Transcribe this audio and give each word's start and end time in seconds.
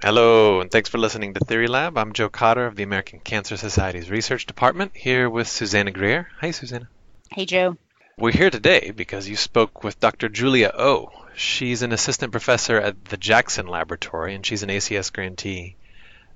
Hello, 0.00 0.60
and 0.60 0.70
thanks 0.70 0.88
for 0.88 0.98
listening 0.98 1.34
to 1.34 1.40
Theory 1.40 1.66
Lab. 1.66 1.98
I'm 1.98 2.12
Joe 2.12 2.28
Cotter 2.28 2.66
of 2.66 2.76
the 2.76 2.84
American 2.84 3.18
Cancer 3.18 3.56
Society's 3.56 4.08
Research 4.08 4.46
Department, 4.46 4.96
here 4.96 5.28
with 5.28 5.48
Susanna 5.48 5.90
Greer. 5.90 6.28
Hi, 6.38 6.52
Susanna. 6.52 6.88
Hey, 7.32 7.46
Joe. 7.46 7.76
We're 8.16 8.30
here 8.30 8.50
today 8.50 8.92
because 8.92 9.28
you 9.28 9.34
spoke 9.34 9.82
with 9.82 9.98
Dr. 9.98 10.28
Julia 10.28 10.70
O. 10.72 11.10
She's 11.34 11.82
an 11.82 11.90
assistant 11.90 12.30
professor 12.30 12.76
at 12.76 13.06
the 13.06 13.16
Jackson 13.16 13.66
Laboratory, 13.66 14.36
and 14.36 14.46
she's 14.46 14.62
an 14.62 14.68
ACS 14.68 15.12
grantee. 15.12 15.74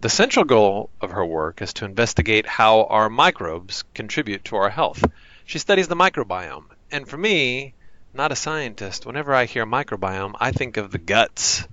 The 0.00 0.08
central 0.08 0.44
goal 0.44 0.90
of 1.00 1.12
her 1.12 1.24
work 1.24 1.62
is 1.62 1.72
to 1.74 1.84
investigate 1.84 2.46
how 2.46 2.86
our 2.86 3.08
microbes 3.08 3.84
contribute 3.94 4.44
to 4.46 4.56
our 4.56 4.70
health. 4.70 5.04
She 5.44 5.60
studies 5.60 5.86
the 5.86 5.94
microbiome, 5.94 6.64
and 6.90 7.06
for 7.06 7.16
me, 7.16 7.74
not 8.12 8.32
a 8.32 8.36
scientist, 8.36 9.06
whenever 9.06 9.32
I 9.32 9.44
hear 9.44 9.64
microbiome, 9.64 10.34
I 10.40 10.50
think 10.50 10.78
of 10.78 10.90
the 10.90 10.98
guts, 10.98 11.68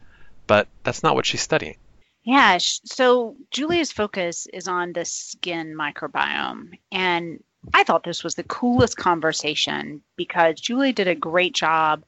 but 0.50 0.68
that's 0.84 1.04
not 1.04 1.14
what 1.14 1.28
she's 1.28 1.44
studying. 1.44 1.78
Yeah, 2.24 2.58
so 2.60 3.36
Julia's 3.52 3.92
focus 3.92 4.48
is 4.52 4.68
on 4.68 4.94
the 4.94 5.06
skin 5.06 5.76
microbiome. 5.78 6.72
And 6.92 7.44
I 7.76 7.84
thought 7.84 8.04
this 8.04 8.24
was 8.24 8.34
the 8.34 8.44
coolest 8.44 8.98
conversation 8.98 10.02
because 10.16 10.60
Julia 10.60 10.92
did 10.92 11.08
a 11.08 11.14
great 11.14 11.54
job 11.54 12.04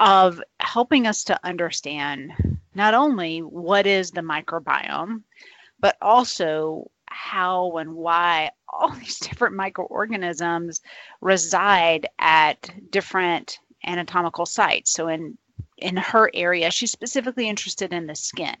of 0.00 0.42
helping 0.58 1.06
us 1.06 1.22
to 1.24 1.38
understand 1.44 2.32
not 2.74 2.94
only 2.94 3.42
what 3.42 3.86
is 3.86 4.10
the 4.10 4.22
microbiome, 4.22 5.22
but 5.78 5.96
also 6.02 6.90
how 7.06 7.76
and 7.76 7.94
why 7.94 8.50
all 8.68 8.90
these 8.98 9.20
different 9.20 9.54
microorganisms 9.54 10.80
reside 11.20 12.08
at 12.18 12.70
different 12.90 13.60
anatomical 13.86 14.46
sites. 14.46 14.92
So 14.92 15.06
in 15.06 15.38
in 15.78 15.96
her 15.96 16.30
area, 16.34 16.70
she's 16.70 16.90
specifically 16.90 17.48
interested 17.48 17.92
in 17.92 18.06
the 18.06 18.14
skin. 18.14 18.56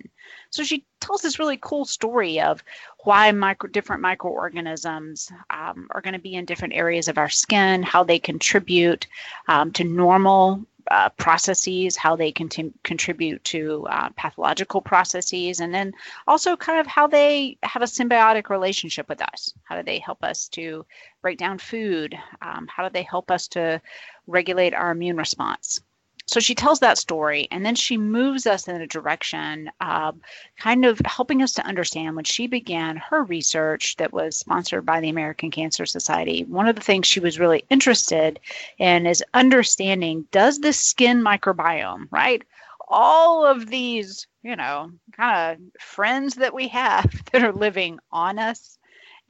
So 0.50 0.62
she 0.64 0.84
tells 1.00 1.20
this 1.20 1.38
really 1.38 1.58
cool 1.60 1.84
story 1.84 2.40
of 2.40 2.62
why 3.04 3.30
micro, 3.32 3.68
different 3.70 4.02
microorganisms 4.02 5.30
um, 5.50 5.88
are 5.90 6.00
going 6.00 6.14
to 6.14 6.20
be 6.20 6.34
in 6.34 6.44
different 6.44 6.74
areas 6.74 7.08
of 7.08 7.18
our 7.18 7.28
skin, 7.28 7.82
how 7.82 8.04
they 8.04 8.18
contribute 8.18 9.06
um, 9.48 9.72
to 9.72 9.84
normal 9.84 10.64
uh, 10.90 11.08
processes, 11.10 11.96
how 11.96 12.16
they 12.16 12.32
contribute 12.32 13.44
to 13.44 13.86
uh, 13.90 14.08
pathological 14.16 14.80
processes, 14.80 15.60
and 15.60 15.74
then 15.74 15.92
also 16.26 16.56
kind 16.56 16.80
of 16.80 16.86
how 16.86 17.06
they 17.06 17.58
have 17.62 17.82
a 17.82 17.86
symbiotic 17.86 18.48
relationship 18.48 19.08
with 19.08 19.20
us. 19.20 19.52
How 19.64 19.76
do 19.76 19.82
they 19.82 19.98
help 19.98 20.24
us 20.24 20.48
to 20.50 20.86
break 21.20 21.38
down 21.38 21.58
food? 21.58 22.16
Um, 22.40 22.66
how 22.74 22.88
do 22.88 22.92
they 22.92 23.02
help 23.02 23.30
us 23.30 23.48
to 23.48 23.82
regulate 24.26 24.72
our 24.72 24.90
immune 24.90 25.16
response? 25.16 25.80
So 26.28 26.40
she 26.40 26.54
tells 26.54 26.80
that 26.80 26.98
story 26.98 27.48
and 27.50 27.64
then 27.64 27.74
she 27.74 27.96
moves 27.96 28.46
us 28.46 28.68
in 28.68 28.80
a 28.80 28.86
direction, 28.86 29.70
uh, 29.80 30.12
kind 30.58 30.84
of 30.84 31.00
helping 31.06 31.42
us 31.42 31.52
to 31.54 31.64
understand 31.64 32.16
when 32.16 32.26
she 32.26 32.46
began 32.46 32.98
her 32.98 33.24
research 33.24 33.96
that 33.96 34.12
was 34.12 34.36
sponsored 34.36 34.84
by 34.84 35.00
the 35.00 35.08
American 35.08 35.50
Cancer 35.50 35.86
Society. 35.86 36.44
One 36.44 36.68
of 36.68 36.76
the 36.76 36.82
things 36.82 37.06
she 37.06 37.18
was 37.18 37.38
really 37.38 37.64
interested 37.70 38.38
in 38.78 39.06
is 39.06 39.24
understanding 39.32 40.26
does 40.30 40.58
the 40.58 40.74
skin 40.74 41.24
microbiome, 41.24 42.08
right? 42.10 42.42
All 42.88 43.46
of 43.46 43.66
these, 43.66 44.26
you 44.42 44.54
know, 44.54 44.92
kind 45.16 45.58
of 45.58 45.82
friends 45.82 46.34
that 46.34 46.52
we 46.52 46.68
have 46.68 47.10
that 47.32 47.42
are 47.42 47.54
living 47.54 48.00
on 48.12 48.38
us 48.38 48.78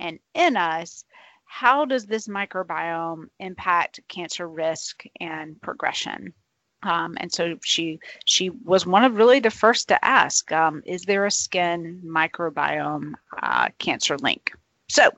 and 0.01 0.19
in 0.35 0.57
us 0.57 1.05
how 1.49 1.85
does 1.85 2.07
this 2.07 2.29
microbiome 2.29 3.31
impact 3.39 4.01
cancer 4.09 4.47
risk 4.47 5.05
and 5.19 5.61
progression? 5.62 6.35
Um, 6.83 7.17
and 7.19 7.33
so 7.33 7.59
she 7.65 7.98
she 8.25 8.51
was 8.51 8.87
one 8.87 9.05
of 9.05 9.17
really 9.17 9.41
the 9.41 9.51
first 9.51 9.89
to 9.89 10.05
ask, 10.05 10.53
um, 10.53 10.83
is 10.87 11.03
there 11.03 11.27
a 11.27 11.31
skin 11.31 12.01
microbiome 12.05 13.15
uh, 13.43 13.69
cancer 13.79 14.17
link? 14.19 14.53
So 14.89 15.11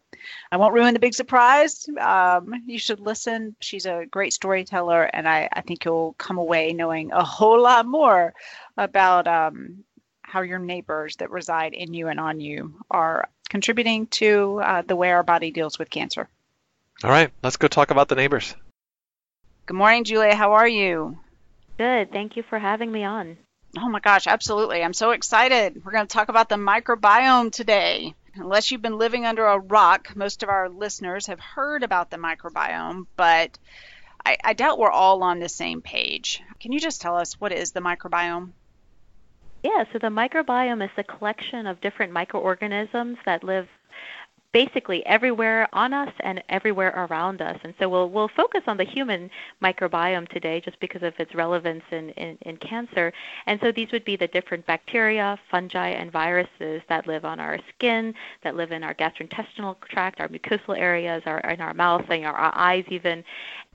I 0.50 0.56
won't 0.56 0.74
ruin 0.74 0.94
the 0.94 1.00
big 1.00 1.14
surprise. 1.14 1.88
Um, 2.00 2.54
you 2.66 2.78
should 2.78 3.00
listen. 3.00 3.54
She's 3.60 3.86
a 3.86 4.06
great 4.10 4.32
storyteller, 4.32 5.04
and 5.04 5.28
I, 5.28 5.48
I 5.52 5.60
think 5.60 5.84
you'll 5.84 6.14
come 6.18 6.38
away 6.38 6.72
knowing 6.72 7.12
a 7.12 7.22
whole 7.22 7.60
lot 7.60 7.86
more 7.86 8.34
about 8.76 9.28
um, 9.28 9.84
how 10.22 10.40
your 10.40 10.58
neighbors 10.58 11.16
that 11.16 11.30
reside 11.30 11.72
in 11.72 11.94
you 11.94 12.08
and 12.08 12.18
on 12.18 12.40
you 12.40 12.74
are 12.90 13.28
contributing 13.48 14.06
to 14.08 14.60
uh, 14.64 14.82
the 14.82 14.96
way 14.96 15.10
our 15.10 15.22
body 15.22 15.50
deals 15.50 15.78
with 15.78 15.90
cancer. 15.90 16.28
All 17.04 17.10
right, 17.10 17.30
let's 17.42 17.56
go 17.56 17.68
talk 17.68 17.90
about 17.90 18.08
the 18.08 18.14
neighbors. 18.14 18.54
Good 19.66 19.76
morning, 19.76 20.04
Julia. 20.04 20.34
How 20.34 20.52
are 20.52 20.68
you? 20.68 21.18
Good. 21.80 22.12
Thank 22.12 22.36
you 22.36 22.42
for 22.42 22.58
having 22.58 22.92
me 22.92 23.04
on. 23.04 23.38
Oh 23.78 23.88
my 23.88 24.00
gosh, 24.00 24.26
absolutely. 24.26 24.84
I'm 24.84 24.92
so 24.92 25.12
excited. 25.12 25.80
We're 25.82 25.92
going 25.92 26.06
to 26.06 26.12
talk 26.12 26.28
about 26.28 26.50
the 26.50 26.56
microbiome 26.56 27.50
today. 27.50 28.14
Unless 28.34 28.70
you've 28.70 28.82
been 28.82 28.98
living 28.98 29.24
under 29.24 29.46
a 29.46 29.58
rock, 29.58 30.14
most 30.14 30.42
of 30.42 30.50
our 30.50 30.68
listeners 30.68 31.28
have 31.28 31.40
heard 31.40 31.82
about 31.82 32.10
the 32.10 32.18
microbiome, 32.18 33.06
but 33.16 33.58
I, 34.26 34.36
I 34.44 34.52
doubt 34.52 34.78
we're 34.78 34.90
all 34.90 35.22
on 35.22 35.38
the 35.38 35.48
same 35.48 35.80
page. 35.80 36.42
Can 36.60 36.72
you 36.72 36.80
just 36.80 37.00
tell 37.00 37.16
us 37.16 37.40
what 37.40 37.50
is 37.50 37.72
the 37.72 37.80
microbiome? 37.80 38.50
Yeah, 39.64 39.84
so 39.90 39.98
the 39.98 40.08
microbiome 40.08 40.84
is 40.84 40.90
a 40.98 41.02
collection 41.02 41.66
of 41.66 41.80
different 41.80 42.12
microorganisms 42.12 43.16
that 43.24 43.42
live 43.42 43.68
basically 44.52 45.04
everywhere 45.06 45.68
on 45.72 45.92
us 45.92 46.12
and 46.20 46.42
everywhere 46.48 47.06
around 47.10 47.40
us. 47.40 47.58
And 47.62 47.74
so 47.78 47.88
we'll 47.88 48.10
we'll 48.10 48.28
focus 48.28 48.62
on 48.66 48.76
the 48.76 48.84
human 48.84 49.30
microbiome 49.62 50.28
today 50.28 50.60
just 50.60 50.78
because 50.80 51.02
of 51.02 51.14
its 51.18 51.34
relevance 51.34 51.84
in, 51.90 52.10
in, 52.10 52.36
in 52.42 52.56
cancer. 52.56 53.12
And 53.46 53.60
so 53.62 53.72
these 53.72 53.92
would 53.92 54.04
be 54.04 54.16
the 54.16 54.28
different 54.28 54.66
bacteria, 54.66 55.38
fungi, 55.50 55.88
and 55.88 56.10
viruses 56.10 56.82
that 56.88 57.06
live 57.06 57.24
on 57.24 57.38
our 57.40 57.58
skin, 57.74 58.14
that 58.42 58.56
live 58.56 58.72
in 58.72 58.82
our 58.82 58.94
gastrointestinal 58.94 59.76
tract, 59.88 60.20
our 60.20 60.28
mucosal 60.28 60.76
areas, 60.78 61.22
our 61.26 61.40
in 61.40 61.60
our 61.60 61.74
mouth, 61.74 62.04
and 62.08 62.24
our 62.24 62.54
eyes 62.54 62.84
even. 62.88 63.24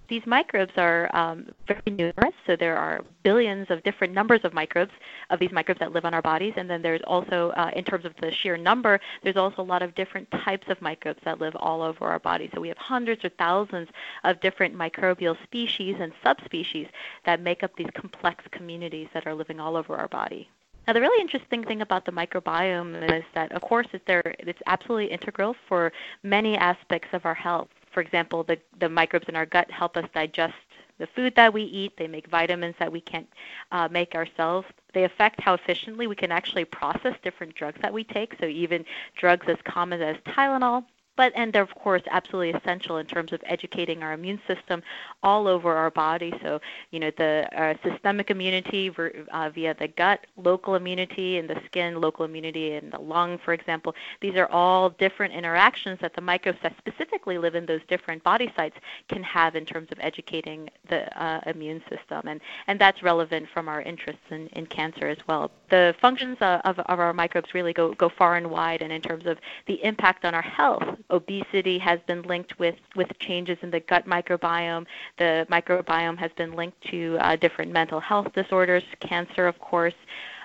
These 0.07 0.27
microbes 0.27 0.73
are 0.77 1.09
um, 1.15 1.47
very 1.67 1.81
numerous, 1.87 2.35
so 2.45 2.55
there 2.55 2.77
are 2.77 3.01
billions 3.23 3.71
of 3.71 3.81
different 3.83 4.13
numbers 4.13 4.41
of 4.43 4.53
microbes 4.53 4.91
of 5.31 5.39
these 5.39 5.51
microbes 5.51 5.79
that 5.79 5.93
live 5.93 6.05
on 6.05 6.13
our 6.13 6.21
bodies, 6.21 6.53
and 6.57 6.69
then 6.69 6.83
there's 6.83 7.01
also, 7.07 7.49
uh, 7.51 7.71
in 7.75 7.83
terms 7.83 8.05
of 8.05 8.13
the 8.21 8.31
sheer 8.31 8.55
number, 8.55 8.99
there's 9.23 9.35
also 9.35 9.63
a 9.63 9.63
lot 9.63 9.81
of 9.81 9.95
different 9.95 10.29
types 10.29 10.67
of 10.69 10.79
microbes 10.79 11.19
that 11.25 11.39
live 11.39 11.55
all 11.55 11.81
over 11.81 12.05
our 12.05 12.19
body. 12.19 12.51
So 12.53 12.61
we 12.61 12.67
have 12.67 12.77
hundreds 12.77 13.25
or 13.25 13.29
thousands 13.29 13.89
of 14.23 14.39
different 14.41 14.75
microbial 14.75 15.41
species 15.43 15.95
and 15.99 16.13
subspecies 16.23 16.87
that 17.25 17.41
make 17.41 17.63
up 17.63 17.75
these 17.75 17.89
complex 17.95 18.43
communities 18.51 19.07
that 19.13 19.25
are 19.25 19.33
living 19.33 19.59
all 19.59 19.75
over 19.75 19.95
our 19.95 20.07
body. 20.07 20.49
Now, 20.85 20.93
the 20.93 21.01
really 21.01 21.19
interesting 21.19 21.63
thing 21.63 21.81
about 21.81 22.05
the 22.05 22.11
microbiome 22.11 23.11
is 23.11 23.23
that, 23.33 23.51
of 23.53 23.63
course, 23.63 23.87
it's, 23.91 24.05
there, 24.05 24.35
it's 24.37 24.61
absolutely 24.67 25.11
integral 25.11 25.55
for 25.67 25.91
many 26.21 26.55
aspects 26.55 27.09
of 27.11 27.25
our 27.25 27.33
health 27.33 27.69
for 27.95 28.01
example, 28.01 28.43
the, 28.43 28.59
the 28.81 28.89
microbes 28.89 29.29
in 29.29 29.37
our 29.37 29.45
gut 29.45 29.71
help 29.71 29.95
us 29.95 30.03
digest 30.13 30.53
the 30.99 31.07
food 31.15 31.33
that 31.37 31.53
we 31.53 31.63
eat. 31.63 31.93
They 31.97 32.07
make 32.07 32.27
vitamins 32.27 32.75
that 32.77 32.91
we 32.91 32.99
can't 32.99 33.27
uh, 33.71 33.87
make 33.89 34.15
ourselves. 34.15 34.67
They 34.93 35.05
affect 35.05 35.39
how 35.39 35.53
efficiently 35.53 36.05
we 36.05 36.15
can 36.15 36.29
actually 36.29 36.65
process 36.65 37.15
different 37.23 37.55
drugs 37.55 37.79
that 37.81 37.93
we 37.93 38.03
take. 38.03 38.35
So 38.39 38.47
even 38.47 38.83
drugs 39.15 39.47
as 39.47 39.55
common 39.63 40.01
as 40.01 40.17
Tylenol 40.27 40.83
but 41.15 41.31
and 41.35 41.53
they're 41.53 41.61
of 41.61 41.75
course 41.75 42.01
absolutely 42.11 42.51
essential 42.51 42.97
in 42.97 43.05
terms 43.05 43.33
of 43.33 43.41
educating 43.45 44.03
our 44.03 44.13
immune 44.13 44.39
system 44.47 44.81
all 45.23 45.47
over 45.47 45.73
our 45.75 45.91
body. 45.91 46.33
So 46.41 46.59
you 46.91 46.99
know 46.99 47.11
the 47.17 47.47
uh, 47.55 47.73
systemic 47.87 48.29
immunity 48.29 48.91
uh, 49.31 49.49
via 49.49 49.73
the 49.73 49.87
gut, 49.87 50.25
local 50.37 50.75
immunity 50.75 51.37
in 51.37 51.47
the 51.47 51.59
skin, 51.65 51.99
local 51.99 52.25
immunity 52.25 52.73
in 52.73 52.89
the 52.89 52.99
lung, 52.99 53.37
for 53.43 53.53
example. 53.53 53.95
These 54.21 54.35
are 54.35 54.47
all 54.51 54.89
different 54.89 55.33
interactions 55.33 55.99
that 56.01 56.15
the 56.15 56.21
microbes 56.21 56.59
that 56.63 56.75
specifically 56.77 57.37
live 57.37 57.55
in 57.55 57.65
those 57.65 57.81
different 57.87 58.23
body 58.23 58.51
sites 58.55 58.77
can 59.09 59.23
have 59.23 59.55
in 59.55 59.65
terms 59.65 59.89
of 59.91 59.97
educating 60.01 60.69
the 60.89 61.05
uh, 61.21 61.41
immune 61.47 61.81
system, 61.89 62.27
and 62.27 62.41
and 62.67 62.79
that's 62.79 63.01
relevant 63.03 63.47
from 63.53 63.67
our 63.67 63.81
interests 63.81 64.23
in, 64.29 64.47
in 64.47 64.65
cancer 64.65 65.07
as 65.07 65.17
well. 65.27 65.51
The 65.69 65.95
functions 65.99 66.37
of, 66.41 66.79
of 66.79 66.99
our 66.99 67.13
microbes 67.13 67.53
really 67.53 67.73
go 67.73 67.93
go 67.93 68.09
far 68.09 68.35
and 68.35 68.49
wide, 68.49 68.81
and 68.81 68.91
in 68.91 69.01
terms 69.01 69.25
of 69.25 69.37
the 69.67 69.83
impact 69.83 70.25
on 70.25 70.33
our 70.35 70.41
health 70.41 70.83
obesity 71.09 71.77
has 71.79 71.99
been 72.07 72.21
linked 72.23 72.57
with, 72.59 72.75
with 72.95 73.07
changes 73.19 73.57
in 73.61 73.71
the 73.71 73.79
gut 73.79 74.07
microbiome. 74.07 74.85
The 75.17 75.47
microbiome 75.49 76.17
has 76.17 76.31
been 76.37 76.53
linked 76.53 76.81
to 76.89 77.17
uh, 77.19 77.35
different 77.35 77.71
mental 77.71 77.99
health 77.99 78.33
disorders, 78.33 78.83
cancer, 78.99 79.47
of 79.47 79.59
course. 79.59 79.93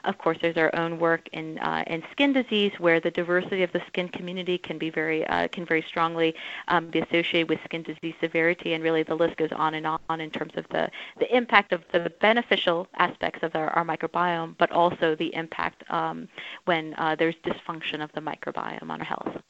Of 0.04 0.18
course, 0.18 0.38
there's 0.40 0.56
our 0.56 0.74
own 0.74 0.98
work 0.98 1.28
in 1.32 1.58
uh, 1.58 1.84
in 1.86 2.02
skin 2.12 2.32
disease, 2.32 2.72
where 2.78 3.00
the 3.00 3.10
diversity 3.10 3.62
of 3.62 3.72
the 3.72 3.82
skin 3.88 4.08
community 4.08 4.58
can 4.58 4.78
be 4.78 4.90
very 4.90 5.26
uh, 5.26 5.48
can 5.48 5.64
very 5.64 5.82
strongly 5.82 6.34
um, 6.68 6.88
be 6.88 7.00
associated 7.00 7.48
with 7.48 7.58
skin 7.64 7.82
disease 7.82 8.14
severity, 8.20 8.72
and 8.72 8.82
really 8.82 9.02
the 9.02 9.14
list 9.14 9.36
goes 9.36 9.52
on 9.52 9.74
and 9.74 9.86
on 9.86 10.20
in 10.20 10.30
terms 10.30 10.52
of 10.56 10.66
the 10.68 10.90
the 11.18 11.36
impact 11.36 11.72
of 11.72 11.82
the 11.92 12.10
beneficial 12.20 12.86
aspects 12.96 13.42
of 13.42 13.54
our, 13.54 13.70
our 13.70 13.84
microbiome, 13.84 14.56
but 14.58 14.70
also 14.70 15.14
the 15.14 15.34
impact 15.34 15.84
um, 15.90 16.28
when 16.64 16.94
uh, 16.96 17.14
there's 17.16 17.36
dysfunction 17.44 18.02
of 18.02 18.10
the 18.12 18.20
microbiome 18.20 18.90
on 18.90 19.00
our 19.00 19.04
health. 19.04 19.42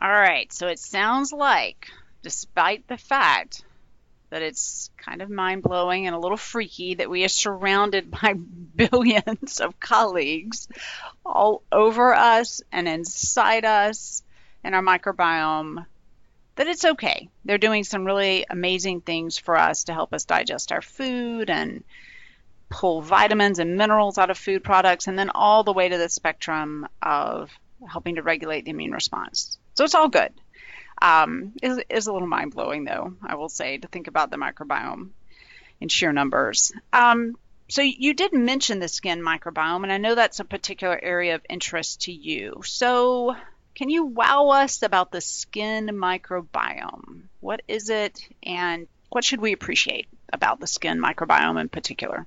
All 0.00 0.10
right, 0.10 0.52
so 0.52 0.68
it 0.68 0.78
sounds 0.78 1.32
like, 1.32 1.88
despite 2.22 2.86
the 2.86 2.98
fact 2.98 3.64
that 4.30 4.42
it's 4.42 4.90
kind 4.98 5.22
of 5.22 5.30
mind 5.30 5.62
blowing 5.62 6.06
and 6.06 6.14
a 6.14 6.18
little 6.18 6.36
freaky 6.36 6.94
that 6.94 7.08
we 7.08 7.24
are 7.24 7.28
surrounded 7.28 8.10
by 8.22 8.34
billions 8.90 9.60
of 9.60 9.78
colleagues 9.80 10.68
all 11.24 11.62
over 11.72 12.14
us 12.14 12.62
and 12.72 12.88
inside 12.88 13.64
us 13.64 14.22
in 14.64 14.74
our 14.74 14.82
microbiome. 14.82 15.86
That 16.56 16.68
it's 16.68 16.84
okay. 16.84 17.28
They're 17.44 17.58
doing 17.58 17.84
some 17.84 18.04
really 18.04 18.46
amazing 18.48 19.02
things 19.02 19.36
for 19.36 19.56
us 19.56 19.84
to 19.84 19.92
help 19.92 20.14
us 20.14 20.24
digest 20.24 20.72
our 20.72 20.80
food 20.80 21.50
and 21.50 21.84
pull 22.70 23.02
vitamins 23.02 23.58
and 23.58 23.76
minerals 23.76 24.18
out 24.18 24.30
of 24.30 24.38
food 24.38 24.64
products, 24.64 25.06
and 25.06 25.18
then 25.18 25.30
all 25.30 25.64
the 25.64 25.72
way 25.72 25.88
to 25.88 25.98
the 25.98 26.08
spectrum 26.08 26.88
of 27.02 27.50
helping 27.86 28.16
to 28.16 28.22
regulate 28.22 28.64
the 28.64 28.70
immune 28.70 28.92
response. 28.92 29.58
So 29.74 29.84
it's 29.84 29.94
all 29.94 30.08
good. 30.08 30.32
Um, 31.00 31.52
is 31.62 31.78
is 31.90 32.06
a 32.06 32.12
little 32.12 32.26
mind 32.26 32.54
blowing 32.54 32.84
though, 32.84 33.14
I 33.22 33.34
will 33.34 33.50
say, 33.50 33.76
to 33.78 33.88
think 33.88 34.08
about 34.08 34.30
the 34.30 34.38
microbiome 34.38 35.10
in 35.80 35.88
sheer 35.88 36.12
numbers. 36.12 36.72
Um, 36.92 37.36
so 37.68 37.82
you 37.82 38.14
did 38.14 38.32
mention 38.32 38.78
the 38.78 38.88
skin 38.88 39.20
microbiome, 39.20 39.82
and 39.82 39.92
I 39.92 39.98
know 39.98 40.14
that's 40.14 40.40
a 40.40 40.44
particular 40.44 40.98
area 41.00 41.34
of 41.34 41.46
interest 41.48 42.02
to 42.02 42.12
you. 42.12 42.62
So 42.64 43.36
can 43.74 43.90
you 43.90 44.06
wow 44.06 44.48
us 44.48 44.82
about 44.82 45.10
the 45.10 45.20
skin 45.20 45.88
microbiome? 45.88 47.22
What 47.40 47.62
is 47.68 47.90
it, 47.90 48.20
and 48.42 48.86
what 49.10 49.24
should 49.24 49.40
we 49.40 49.52
appreciate 49.52 50.08
about 50.32 50.60
the 50.60 50.66
skin 50.66 50.98
microbiome 50.98 51.60
in 51.60 51.68
particular? 51.68 52.26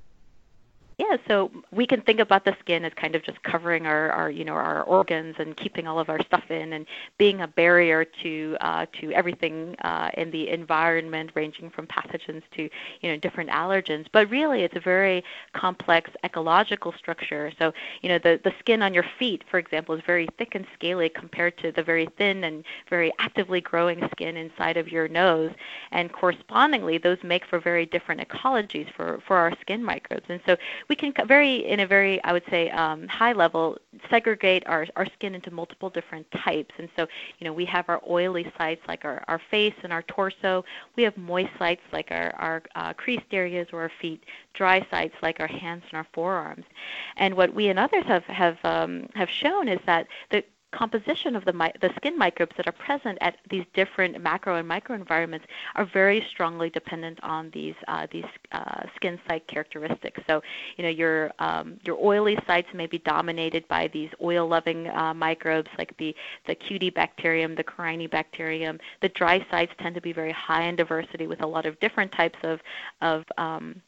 Yeah, 1.00 1.16
so 1.28 1.50
we 1.72 1.86
can 1.86 2.02
think 2.02 2.20
about 2.20 2.44
the 2.44 2.54
skin 2.60 2.84
as 2.84 2.92
kind 2.92 3.14
of 3.14 3.22
just 3.22 3.42
covering 3.42 3.86
our, 3.86 4.10
our 4.10 4.30
you 4.30 4.44
know, 4.44 4.52
our 4.52 4.82
organs 4.82 5.36
and 5.38 5.56
keeping 5.56 5.86
all 5.86 5.98
of 5.98 6.10
our 6.10 6.22
stuff 6.22 6.50
in, 6.50 6.74
and 6.74 6.84
being 7.16 7.40
a 7.40 7.48
barrier 7.48 8.04
to 8.22 8.54
uh, 8.60 8.84
to 9.00 9.10
everything 9.12 9.76
uh, 9.80 10.10
in 10.18 10.30
the 10.30 10.50
environment, 10.50 11.30
ranging 11.34 11.70
from 11.70 11.86
pathogens 11.86 12.42
to 12.54 12.68
you 13.00 13.10
know 13.10 13.16
different 13.16 13.48
allergens. 13.48 14.08
But 14.12 14.28
really, 14.28 14.60
it's 14.62 14.76
a 14.76 14.80
very 14.80 15.24
complex 15.54 16.10
ecological 16.22 16.92
structure. 16.92 17.50
So 17.58 17.72
you 18.02 18.10
know, 18.10 18.18
the 18.18 18.38
the 18.44 18.52
skin 18.58 18.82
on 18.82 18.92
your 18.92 19.06
feet, 19.18 19.42
for 19.50 19.58
example, 19.58 19.94
is 19.94 20.02
very 20.06 20.28
thick 20.36 20.54
and 20.54 20.66
scaly 20.74 21.08
compared 21.08 21.56
to 21.62 21.72
the 21.72 21.82
very 21.82 22.10
thin 22.18 22.44
and 22.44 22.62
very 22.90 23.10
actively 23.18 23.62
growing 23.62 24.06
skin 24.10 24.36
inside 24.36 24.76
of 24.76 24.88
your 24.88 25.08
nose, 25.08 25.52
and 25.92 26.12
correspondingly, 26.12 26.98
those 26.98 27.22
make 27.22 27.46
for 27.46 27.58
very 27.58 27.86
different 27.86 28.20
ecologies 28.20 28.92
for 28.94 29.18
for 29.26 29.38
our 29.38 29.52
skin 29.62 29.82
microbes. 29.82 30.26
And 30.28 30.42
so 30.44 30.58
we 30.90 30.96
can 30.96 31.14
very, 31.26 31.64
in 31.66 31.78
a 31.80 31.86
very, 31.86 32.22
I 32.24 32.32
would 32.32 32.42
say, 32.50 32.68
um, 32.70 33.06
high 33.06 33.32
level, 33.32 33.78
segregate 34.10 34.64
our, 34.66 34.88
our 34.96 35.06
skin 35.06 35.36
into 35.36 35.52
multiple 35.52 35.88
different 35.88 36.26
types. 36.44 36.74
And 36.78 36.88
so, 36.96 37.06
you 37.38 37.44
know, 37.44 37.52
we 37.52 37.64
have 37.66 37.88
our 37.88 38.02
oily 38.10 38.52
sites 38.58 38.82
like 38.88 39.04
our, 39.04 39.22
our 39.28 39.40
face 39.52 39.74
and 39.84 39.92
our 39.92 40.02
torso. 40.02 40.64
We 40.96 41.04
have 41.04 41.16
moist 41.16 41.50
sites 41.60 41.82
like 41.92 42.08
our, 42.10 42.34
our 42.34 42.62
uh, 42.74 42.92
creased 42.94 43.30
areas 43.30 43.68
or 43.72 43.82
our 43.82 43.92
feet, 44.02 44.24
dry 44.52 44.84
sites 44.90 45.14
like 45.22 45.38
our 45.38 45.46
hands 45.46 45.84
and 45.90 45.96
our 45.96 46.06
forearms. 46.12 46.64
And 47.16 47.36
what 47.36 47.54
we 47.54 47.68
and 47.68 47.78
others 47.78 48.04
have, 48.06 48.24
have, 48.24 48.58
um, 48.64 49.08
have 49.14 49.30
shown 49.30 49.68
is 49.68 49.78
that 49.86 50.08
the 50.30 50.42
composition 50.72 51.36
of 51.36 51.44
the, 51.44 51.52
the 51.80 51.90
skin 51.96 52.16
microbes 52.16 52.52
that 52.56 52.66
are 52.66 52.72
present 52.72 53.18
at 53.20 53.36
these 53.48 53.64
different 53.74 54.20
macro 54.20 54.56
and 54.56 54.66
micro 54.66 54.94
environments 54.94 55.46
are 55.74 55.84
very 55.84 56.24
strongly 56.30 56.70
dependent 56.70 57.18
on 57.22 57.50
these 57.50 57.74
uh, 57.88 58.06
these 58.10 58.24
uh, 58.52 58.82
skin 58.96 59.18
site 59.28 59.46
characteristics. 59.46 60.20
So, 60.26 60.42
you 60.76 60.84
know, 60.84 60.90
your 60.90 61.32
um, 61.38 61.78
your 61.84 61.98
oily 62.02 62.38
sites 62.46 62.68
may 62.74 62.86
be 62.86 62.98
dominated 62.98 63.66
by 63.68 63.88
these 63.88 64.10
oil-loving 64.22 64.88
uh, 64.88 65.14
microbes 65.14 65.70
like 65.78 65.96
the 65.98 66.14
the 66.46 66.54
Cutibacterium, 66.54 67.56
the 67.56 67.64
Corynebacterium. 67.64 68.78
The 69.02 69.08
dry 69.10 69.44
sites 69.50 69.72
tend 69.78 69.94
to 69.94 70.00
be 70.00 70.12
very 70.12 70.32
high 70.32 70.64
in 70.64 70.76
diversity 70.76 71.26
with 71.26 71.42
a 71.42 71.46
lot 71.46 71.66
of 71.66 71.78
different 71.80 72.12
types 72.12 72.38
of 72.42 72.60
of 73.00 73.24
um, 73.38 73.82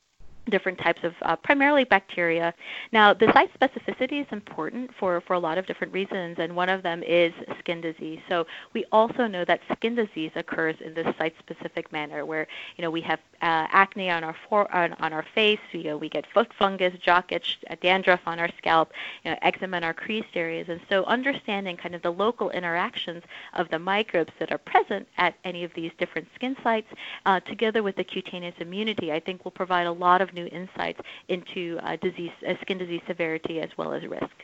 different 0.50 0.78
types 0.78 1.04
of 1.04 1.14
uh, 1.22 1.36
primarily 1.36 1.84
bacteria. 1.84 2.52
Now, 2.92 3.14
the 3.14 3.32
site 3.32 3.50
specificity 3.58 4.20
is 4.20 4.26
important 4.32 4.90
for, 4.98 5.20
for 5.20 5.34
a 5.34 5.38
lot 5.38 5.58
of 5.58 5.66
different 5.66 5.92
reasons, 5.92 6.38
and 6.38 6.56
one 6.56 6.68
of 6.68 6.82
them 6.82 7.02
is 7.02 7.32
skin 7.60 7.80
disease. 7.80 8.20
So 8.28 8.46
we 8.72 8.84
also 8.90 9.26
know 9.26 9.44
that 9.44 9.60
skin 9.72 9.94
disease 9.94 10.32
occurs 10.34 10.76
in 10.80 10.94
this 10.94 11.06
site-specific 11.16 11.92
manner, 11.92 12.26
where 12.26 12.46
you 12.76 12.82
know 12.82 12.90
we 12.90 13.00
have 13.02 13.20
uh, 13.40 13.66
acne 13.70 14.10
on 14.10 14.24
our 14.24 14.36
on, 14.50 14.94
on 14.94 15.12
our 15.12 15.24
face, 15.34 15.60
you 15.72 15.84
know 15.84 15.96
we 15.96 16.08
get 16.08 16.26
foot 16.32 16.52
fungus, 16.58 16.94
jock 17.00 17.30
itch, 17.32 17.60
dandruff 17.80 18.20
on 18.26 18.38
our 18.38 18.50
scalp, 18.58 18.92
you 19.24 19.30
know, 19.30 19.38
eczema 19.42 19.76
in 19.76 19.84
our 19.84 19.94
creased 19.94 20.34
areas, 20.34 20.68
and 20.68 20.80
so 20.88 21.04
understanding 21.04 21.76
kind 21.76 21.94
of 21.94 22.02
the 22.02 22.12
local 22.12 22.50
interactions 22.50 23.22
of 23.54 23.68
the 23.70 23.78
microbes 23.78 24.32
that 24.38 24.50
are 24.50 24.58
present 24.58 25.06
at 25.18 25.34
any 25.44 25.62
of 25.64 25.72
these 25.74 25.92
different 25.98 26.26
skin 26.34 26.56
sites, 26.62 26.88
uh, 27.26 27.38
together 27.40 27.82
with 27.82 27.96
the 27.96 28.04
cutaneous 28.04 28.54
immunity, 28.58 29.12
I 29.12 29.20
think 29.20 29.44
will 29.44 29.52
provide 29.52 29.86
a 29.86 29.92
lot 29.92 30.20
new 30.32 30.46
insights 30.46 31.00
into 31.28 31.78
uh, 31.82 31.96
disease, 31.96 32.30
uh, 32.46 32.54
skin 32.62 32.78
disease 32.78 33.02
severity 33.06 33.60
as 33.60 33.70
well 33.76 33.92
as 33.92 34.02
risk. 34.02 34.34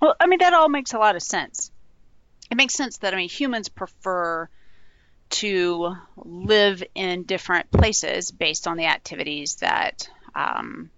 Well, 0.00 0.14
I 0.20 0.26
mean 0.26 0.38
that 0.40 0.54
all 0.54 0.68
makes 0.68 0.92
a 0.92 0.98
lot 0.98 1.16
of 1.16 1.22
sense. 1.22 1.70
It 2.50 2.56
makes 2.56 2.74
sense 2.74 2.98
that 2.98 3.14
I 3.14 3.16
mean 3.16 3.28
humans 3.28 3.68
prefer 3.68 4.48
to 5.30 5.94
live 6.16 6.82
in 6.94 7.24
different 7.24 7.70
places 7.70 8.30
based 8.30 8.66
on 8.66 8.76
the 8.76 8.86
activities 8.86 9.56
that 9.56 10.08
um, 10.34 10.90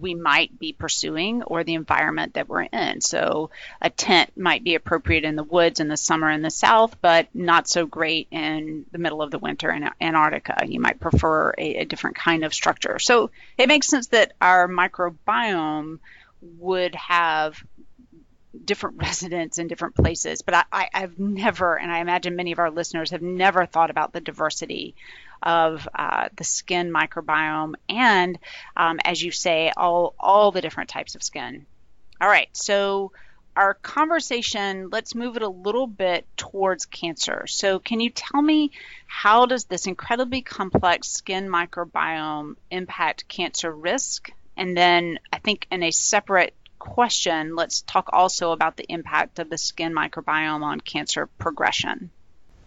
we 0.00 0.14
might 0.14 0.58
be 0.58 0.72
pursuing 0.72 1.42
or 1.42 1.64
the 1.64 1.74
environment 1.74 2.34
that 2.34 2.48
we're 2.48 2.62
in. 2.62 3.00
So 3.00 3.50
a 3.80 3.90
tent 3.90 4.36
might 4.36 4.64
be 4.64 4.74
appropriate 4.74 5.24
in 5.24 5.36
the 5.36 5.42
woods 5.42 5.80
in 5.80 5.88
the 5.88 5.96
summer 5.96 6.30
in 6.30 6.42
the 6.42 6.50
south, 6.50 7.00
but 7.00 7.28
not 7.34 7.68
so 7.68 7.86
great 7.86 8.28
in 8.30 8.86
the 8.92 8.98
middle 8.98 9.22
of 9.22 9.30
the 9.30 9.38
winter 9.38 9.70
in 9.70 9.88
Antarctica. 10.00 10.64
You 10.66 10.80
might 10.80 11.00
prefer 11.00 11.50
a, 11.56 11.76
a 11.76 11.84
different 11.84 12.16
kind 12.16 12.44
of 12.44 12.54
structure. 12.54 12.98
So 12.98 13.30
it 13.58 13.68
makes 13.68 13.88
sense 13.88 14.08
that 14.08 14.32
our 14.40 14.68
microbiome 14.68 15.98
would 16.58 16.94
have 16.94 17.62
different 18.64 18.96
residents 19.00 19.58
in 19.58 19.68
different 19.68 19.94
places. 19.94 20.42
But 20.42 20.66
I, 20.72 20.88
have 20.92 21.18
never, 21.18 21.78
and 21.78 21.90
I 21.90 21.98
imagine 21.98 22.36
many 22.36 22.52
of 22.52 22.58
our 22.58 22.70
listeners 22.70 23.10
have 23.10 23.22
never 23.22 23.66
thought 23.66 23.90
about 23.90 24.12
the 24.12 24.20
diversity 24.20 24.94
of 25.44 25.86
uh, 25.94 26.28
the 26.36 26.44
skin 26.44 26.92
microbiome 26.92 27.74
and, 27.88 28.38
um, 28.76 28.98
as 29.04 29.22
you 29.22 29.30
say, 29.30 29.72
all 29.76 30.14
all 30.18 30.50
the 30.50 30.60
different 30.60 30.90
types 30.90 31.14
of 31.14 31.22
skin. 31.22 31.66
All 32.20 32.28
right, 32.28 32.48
so 32.52 33.12
our 33.56 33.74
conversation 33.74 34.88
let's 34.90 35.14
move 35.14 35.36
it 35.36 35.42
a 35.42 35.48
little 35.48 35.86
bit 35.86 36.26
towards 36.36 36.86
cancer 36.86 37.46
so 37.46 37.78
can 37.78 38.00
you 38.00 38.10
tell 38.10 38.42
me 38.42 38.72
how 39.06 39.46
does 39.46 39.66
this 39.66 39.86
incredibly 39.86 40.42
complex 40.42 41.06
skin 41.06 41.48
microbiome 41.48 42.56
impact 42.72 43.28
cancer 43.28 43.70
risk 43.70 44.32
and 44.56 44.76
then 44.76 45.20
i 45.32 45.38
think 45.38 45.68
in 45.70 45.84
a 45.84 45.92
separate 45.92 46.52
question, 46.84 47.56
let's 47.56 47.80
talk 47.80 48.10
also 48.12 48.52
about 48.52 48.76
the 48.76 48.84
impact 48.88 49.38
of 49.38 49.48
the 49.48 49.56
skin 49.56 49.94
microbiome 49.94 50.62
on 50.62 50.80
cancer 50.80 51.26
progression. 51.38 52.10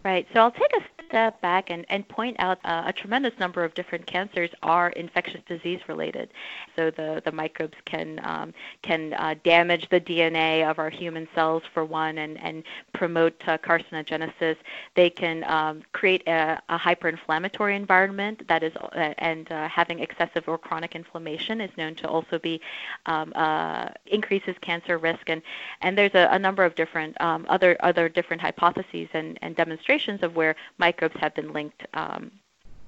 Right. 0.03 0.27
So 0.33 0.39
I'll 0.39 0.51
take 0.51 0.71
a 0.75 0.96
step 1.07 1.39
back 1.41 1.69
and, 1.69 1.85
and 1.89 2.07
point 2.07 2.35
out 2.39 2.59
uh, 2.65 2.83
a 2.85 2.93
tremendous 2.93 3.33
number 3.39 3.63
of 3.63 3.73
different 3.73 4.05
cancers 4.05 4.49
are 4.63 4.89
infectious 4.89 5.41
disease 5.47 5.79
related. 5.87 6.29
So 6.75 6.91
the, 6.91 7.21
the 7.23 7.31
microbes 7.31 7.77
can 7.85 8.19
um, 8.23 8.53
can 8.81 9.13
uh, 9.13 9.35
damage 9.43 9.87
the 9.89 9.99
DNA 9.99 10.69
of 10.69 10.79
our 10.79 10.89
human 10.89 11.27
cells 11.33 11.63
for 11.73 11.85
one 11.85 12.19
and, 12.19 12.39
and 12.39 12.63
promote 12.93 13.35
uh, 13.47 13.57
carcinogenesis. 13.57 14.57
They 14.95 15.09
can 15.09 15.43
um, 15.45 15.83
create 15.93 16.27
a, 16.27 16.61
a 16.69 16.77
hyperinflammatory 16.77 17.75
environment 17.75 18.47
that 18.47 18.63
is 18.63 18.75
uh, 18.75 19.13
and 19.17 19.51
uh, 19.51 19.67
having 19.67 19.99
excessive 19.99 20.43
or 20.47 20.57
chronic 20.57 20.95
inflammation 20.95 21.61
is 21.61 21.71
known 21.77 21.95
to 21.95 22.07
also 22.07 22.37
be 22.39 22.61
um, 23.05 23.31
uh, 23.35 23.89
increases 24.05 24.55
cancer 24.61 24.97
risk 24.97 25.29
and 25.29 25.41
and 25.81 25.97
there's 25.97 26.13
a, 26.13 26.27
a 26.31 26.39
number 26.39 26.63
of 26.63 26.75
different 26.75 27.19
um, 27.21 27.45
other 27.49 27.77
other 27.79 28.09
different 28.09 28.41
hypotheses 28.41 29.07
and, 29.13 29.39
and 29.41 29.55
demonstrations 29.55 30.21
of 30.23 30.35
where 30.35 30.55
microbes 30.77 30.96
microbes 30.97 31.21
have 31.21 31.35
been 31.35 31.53
linked 31.53 31.85
um, 31.93 32.31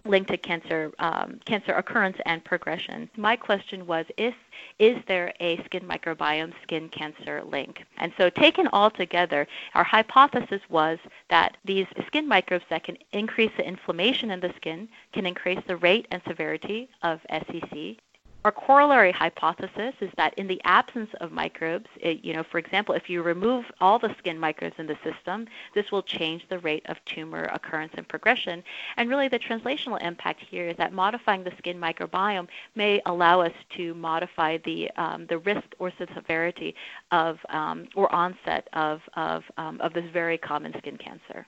linked 0.05 0.31
to 0.31 0.37
cancer 0.37 0.91
um, 0.97 1.39
cancer 1.45 1.73
occurrence 1.73 2.17
and 2.25 2.43
progression. 2.43 3.09
My 3.17 3.35
question 3.35 3.85
was 3.85 4.05
if 4.17 4.33
is 4.79 4.97
there 5.07 5.31
a 5.39 5.61
skin 5.65 5.83
microbiome 5.83 6.53
skin 6.63 6.89
cancer 6.89 7.43
link? 7.43 7.83
And 7.97 8.11
so 8.17 8.29
taken 8.29 8.67
all 8.67 8.89
together, 8.89 9.47
our 9.75 9.83
hypothesis 9.83 10.61
was 10.69 10.97
that 11.29 11.57
these 11.65 11.85
skin 12.07 12.27
microbes 12.27 12.65
that 12.69 12.83
can 12.83 12.97
increase 13.11 13.51
the 13.57 13.67
inflammation 13.67 14.31
in 14.31 14.39
the 14.39 14.53
skin 14.55 14.87
can 15.13 15.25
increase 15.27 15.61
the 15.67 15.77
rate 15.77 16.07
and 16.11 16.21
severity 16.27 16.89
of 17.03 17.19
SCC 17.31 17.97
our 18.46 18.51
corollary 18.51 19.12
hypothesis 19.12 19.93
is 20.00 20.10
that 20.15 20.34
in 20.36 20.48
the 20.48 20.62
absence 20.63 21.10
of 21.19 21.31
microbes, 21.31 21.88
it, 22.00 22.24
you 22.24 22.34
know, 22.34 22.43
for 22.43 22.58
example, 22.58 22.96
if 22.96 23.10
you 23.10 23.22
remove 23.22 23.65
all 23.81 24.00
the 24.00 24.15
skin 24.17 24.39
microbes 24.39 24.75
in 24.77 24.88
the 24.88 24.98
system, 25.03 25.46
this 25.74 25.91
will 25.91 26.01
change 26.01 26.48
the 26.48 26.60
rate 26.60 26.86
of 26.86 27.03
tumor 27.03 27.43
occurrence 27.46 27.93
and 27.98 28.08
progression. 28.08 28.63
And 28.96 29.10
really, 29.10 29.27
the 29.27 29.39
translational 29.39 30.01
impact 30.01 30.41
here 30.41 30.69
is 30.69 30.77
that 30.77 30.93
modifying 30.93 31.43
the 31.43 31.51
skin 31.58 31.79
microbiome 31.79 32.48
may 32.75 33.01
allow 33.05 33.41
us 33.41 33.53
to 33.75 33.93
modify 33.93 34.58
the 34.58 34.89
um, 34.91 35.25
the 35.27 35.39
risk 35.39 35.65
or 35.77 35.91
severity 35.98 36.75
of 37.12 37.39
um, 37.50 37.88
or 37.96 38.13
onset 38.13 38.69
of 38.72 39.01
of 39.15 39.43
um, 39.58 39.81
of 39.81 39.93
this 39.93 40.10
very 40.13 40.38
common 40.38 40.74
skin 40.77 40.98
cancer. 40.98 41.46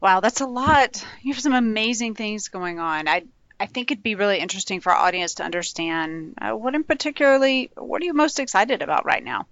Wow, 0.00 0.20
that's 0.20 0.40
a 0.40 0.46
lot. 0.46 1.04
You 1.20 1.34
have 1.34 1.42
some 1.42 1.52
amazing 1.52 2.14
things 2.14 2.48
going 2.48 2.78
on. 2.78 3.06
I 3.06 3.24
I 3.60 3.66
think 3.66 3.90
it'd 3.90 4.02
be 4.02 4.14
really 4.14 4.38
interesting 4.38 4.80
for 4.80 4.90
our 4.90 5.06
audience 5.06 5.34
to 5.34 5.44
understand 5.44 6.34
uh, 6.40 6.52
what 6.52 6.74
in 6.74 6.82
particularly, 6.82 7.70
what 7.76 8.00
are 8.00 8.06
you 8.06 8.14
most 8.14 8.40
excited 8.40 8.80
about 8.80 9.04
right 9.04 9.22
now? 9.22 9.46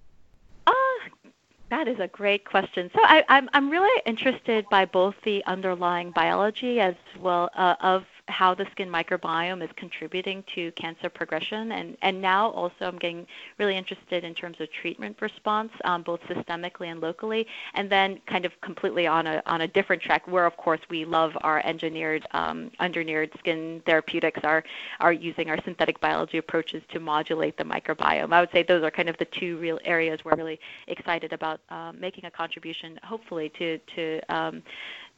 Uh, 0.65 0.73
that 1.69 1.87
is 1.87 1.99
a 1.99 2.07
great 2.07 2.43
question. 2.43 2.89
So 2.91 2.99
I, 3.03 3.23
I'm, 3.29 3.49
I'm 3.53 3.69
really 3.69 4.01
interested 4.07 4.65
by 4.71 4.85
both 4.85 5.13
the 5.23 5.45
underlying 5.45 6.09
biology 6.09 6.79
as 6.79 6.95
well 7.19 7.51
uh, 7.55 7.75
of 7.81 8.03
how 8.29 8.53
the 8.53 8.65
skin 8.71 8.89
microbiome 8.89 9.63
is 9.63 9.69
contributing 9.75 10.43
to 10.55 10.71
cancer 10.73 11.09
progression. 11.09 11.71
And, 11.71 11.97
and 12.01 12.21
now 12.21 12.49
also 12.51 12.75
I'm 12.81 12.97
getting 12.97 13.27
really 13.57 13.75
interested 13.75 14.23
in 14.23 14.33
terms 14.33 14.57
of 14.59 14.71
treatment 14.71 15.17
response, 15.21 15.71
um, 15.83 16.03
both 16.03 16.21
systemically 16.21 16.87
and 16.87 17.01
locally. 17.01 17.47
And 17.73 17.89
then 17.89 18.19
kind 18.27 18.45
of 18.45 18.59
completely 18.61 19.07
on 19.07 19.27
a, 19.27 19.41
on 19.45 19.61
a 19.61 19.67
different 19.67 20.01
track 20.01 20.27
where, 20.27 20.45
of 20.45 20.55
course, 20.57 20.79
we 20.89 21.05
love 21.05 21.35
our 21.41 21.61
engineered, 21.65 22.25
um, 22.31 22.71
engineered 22.79 23.31
skin 23.39 23.81
therapeutics, 23.85 24.39
are, 24.43 24.63
are 24.99 25.13
using 25.13 25.49
our 25.49 25.57
synthetic 25.63 25.99
biology 25.99 26.37
approaches 26.37 26.81
to 26.89 26.99
modulate 26.99 27.57
the 27.57 27.63
microbiome. 27.63 28.31
I 28.31 28.39
would 28.39 28.51
say 28.51 28.63
those 28.63 28.83
are 28.83 28.91
kind 28.91 29.09
of 29.09 29.17
the 29.17 29.25
two 29.25 29.57
real 29.57 29.79
areas 29.83 30.23
where 30.23 30.33
I'm 30.33 30.39
really 30.39 30.59
excited 30.87 31.33
about 31.33 31.59
um, 31.69 31.99
making 31.99 32.25
a 32.25 32.31
contribution, 32.31 32.99
hopefully, 33.03 33.49
to, 33.57 33.77
to 33.95 34.19
um, 34.29 34.63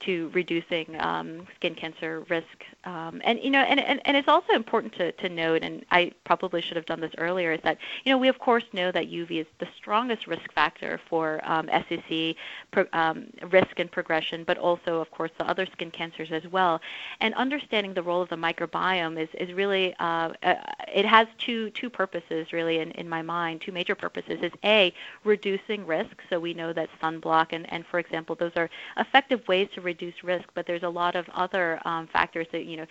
to 0.02 0.30
reducing 0.34 1.00
um, 1.00 1.48
skin 1.56 1.76
cancer 1.76 2.26
risk. 2.30 2.46
Um, 2.84 3.22
and 3.24 3.40
you 3.42 3.50
know, 3.50 3.62
and, 3.62 3.80
and, 3.80 4.02
and 4.06 4.18
it's 4.18 4.28
also 4.28 4.54
important 4.54 4.94
to, 4.96 5.12
to 5.14 5.30
note, 5.30 5.64
and 5.64 5.86
I 5.92 6.12
probably 6.24 6.62
should 6.62 6.76
have 6.76 6.86
done 6.86 7.00
this 7.00 7.12
earlier, 7.18 7.54
is 7.54 7.62
that 7.64 7.78
you 8.04 8.12
know 8.12 8.18
we 8.18 8.28
of 8.28 8.40
course 8.40 8.64
know 8.74 8.92
that 8.92 9.12
UV 9.12 9.42
is 9.42 9.48
the 9.60 9.68
strongest 9.78 10.28
risk 10.28 10.52
factor 10.54 11.00
for 11.10 11.42
um, 11.44 11.68
SCC 11.68 12.36
pro, 12.72 12.86
um, 12.94 13.28
risk 13.52 13.80
and 13.80 13.92
progression, 13.92 14.44
but 14.44 14.58
also 14.58 15.00
of 15.00 15.12
course 15.12 15.32
the 15.38 15.46
other 15.46 15.66
skin 15.66 15.92
cancers 15.92 16.32
as 16.32 16.48
well. 16.52 16.82
And 17.20 17.34
understanding 17.36 17.94
the 17.94 18.04
role 18.04 18.22
of 18.22 18.30
the 18.30 18.36
microbiome 18.36 19.22
is 19.22 19.30
is 19.36 19.54
really 19.54 19.94
uh, 20.00 20.34
uh, 20.44 20.56
it 20.94 21.06
has 21.06 21.28
two 21.38 21.70
two 21.72 21.90
purposes 21.90 22.52
really 22.52 22.80
in, 22.80 22.92
in 22.92 23.08
my 23.08 23.22
mind, 23.22 23.62
two 23.62 23.72
major 23.72 23.96
purposes. 23.96 24.40
Is 24.42 24.52
a 24.64 24.94
reducing 25.24 25.86
risk, 25.86 26.18
so 26.30 26.40
we 26.40 26.54
know 26.54 26.74
that 26.74 26.90
sunblock 27.02 27.48
and, 27.52 27.72
and 27.72 27.86
for 27.86 28.00
example 28.00 28.36
those 28.36 28.52
are 28.56 28.70
effective 28.98 29.48
ways 29.48 29.70
to 29.76 29.82
reduce 29.94 30.18
risk, 30.24 30.48
but 30.56 30.64
there's 30.68 30.84
a 30.92 30.94
lot 31.02 31.14
of 31.16 31.26
other 31.46 31.66
um, 31.92 32.04
factors 32.16 32.48
that 32.54 32.64
you 32.72 32.78
know 32.80 32.88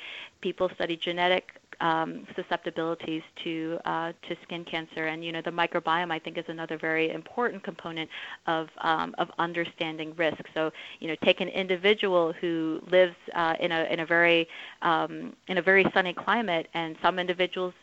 people 0.47 0.67
study 0.77 0.97
genetic 1.09 1.45
um, 1.81 2.27
susceptibilities 2.37 3.23
to 3.45 3.79
uh, 3.93 4.13
to 4.29 4.37
skin 4.45 4.65
cancer, 4.65 5.05
and 5.07 5.25
you 5.25 5.33
know 5.33 5.43
the 5.51 5.51
microbiome 5.63 6.11
I 6.13 6.19
think 6.19 6.35
is 6.39 6.45
another 6.49 6.77
very 6.79 7.07
important 7.21 7.63
component 7.71 8.09
of 8.47 8.69
um, 8.91 9.15
of 9.23 9.29
understanding 9.39 10.09
risk. 10.17 10.43
So 10.57 10.63
you 11.01 11.09
know 11.09 11.17
take 11.25 11.41
an 11.41 11.49
individual 11.49 12.33
who 12.41 12.81
lives 12.91 13.17
uh, 13.35 13.55
in 13.65 13.71
a 13.73 13.81
in 13.93 14.01
a 14.01 14.07
very 14.07 14.41
um, 14.83 15.35
in 15.49 15.57
a 15.59 15.63
very 15.63 15.85
sunny 15.95 16.15
climate, 16.25 16.67
and 16.75 16.97
some 17.03 17.19
individuals 17.19 17.75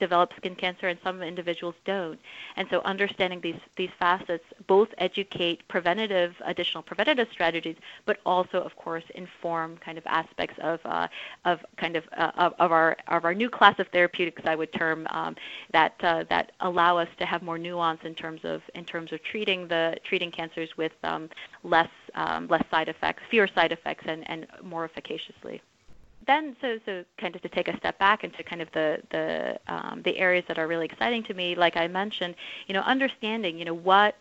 develop 0.00 0.32
skin 0.36 0.56
cancer 0.56 0.88
and 0.88 0.98
some 1.04 1.22
individuals 1.22 1.74
don't. 1.84 2.18
And 2.56 2.66
so 2.70 2.80
understanding 2.80 3.40
these 3.40 3.60
these 3.76 3.90
facets 3.98 4.44
both 4.66 4.88
educate 4.98 5.66
preventative 5.68 6.34
additional 6.44 6.82
preventative 6.82 7.28
strategies, 7.30 7.76
but 8.06 8.18
also 8.26 8.58
of 8.60 8.74
course 8.76 9.04
inform 9.14 9.76
kind 9.76 9.98
of 9.98 10.04
aspects 10.06 10.56
of 10.62 10.80
uh, 10.84 11.06
of 11.44 11.64
kind 11.76 11.96
of, 11.96 12.04
uh, 12.16 12.32
of, 12.36 12.54
of 12.58 12.72
our 12.72 12.96
of 13.08 13.24
our 13.24 13.34
new 13.34 13.50
class 13.50 13.78
of 13.78 13.86
therapeutics 13.88 14.42
I 14.44 14.56
would 14.56 14.72
term 14.72 15.06
um, 15.10 15.36
that 15.72 15.94
uh, 16.02 16.24
that 16.30 16.52
allow 16.60 16.98
us 16.98 17.08
to 17.18 17.26
have 17.26 17.42
more 17.42 17.58
nuance 17.58 18.00
in 18.04 18.14
terms 18.14 18.40
of 18.44 18.62
in 18.74 18.84
terms 18.84 19.12
of 19.12 19.22
treating 19.22 19.68
the 19.68 19.96
treating 20.04 20.30
cancers 20.30 20.76
with 20.76 20.92
um, 21.04 21.28
less 21.62 21.90
um, 22.14 22.48
less 22.48 22.64
side 22.70 22.88
effects, 22.88 23.22
fewer 23.30 23.48
side 23.54 23.72
effects, 23.72 24.04
and, 24.06 24.28
and 24.28 24.46
more 24.62 24.84
efficaciously 24.84 25.62
then 26.30 26.56
so 26.60 26.78
so 26.86 27.04
kind 27.18 27.34
of 27.36 27.42
to 27.42 27.48
take 27.48 27.68
a 27.68 27.76
step 27.76 27.98
back 27.98 28.24
into 28.24 28.42
kind 28.42 28.62
of 28.62 28.68
the 28.72 28.88
the 29.10 29.58
um, 29.74 30.02
the 30.04 30.16
areas 30.18 30.44
that 30.48 30.58
are 30.58 30.68
really 30.68 30.86
exciting 30.86 31.22
to 31.24 31.34
me, 31.34 31.54
like 31.54 31.76
I 31.76 31.86
mentioned, 31.88 32.34
you 32.66 32.74
know, 32.74 32.82
understanding 32.82 33.58
you 33.58 33.64
know 33.64 33.74
what 33.74 34.14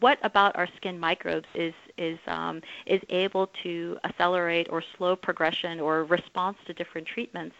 what 0.00 0.18
about 0.22 0.54
our 0.56 0.68
skin 0.76 0.98
microbes 0.98 1.48
is 1.54 1.74
is 1.96 2.18
um, 2.26 2.60
is 2.84 3.00
able 3.08 3.46
to 3.62 3.98
accelerate 4.04 4.66
or 4.70 4.82
slow 4.96 5.16
progression 5.16 5.80
or 5.80 6.04
response 6.04 6.58
to 6.66 6.74
different 6.74 7.06
treatments. 7.06 7.56